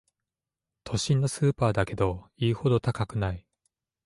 [0.83, 3.45] 都心のスーパーだけど言うほど高くない